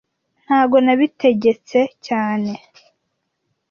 Ntago 0.45 0.77
nabitegetse 0.85 1.79
cyane 2.07 2.51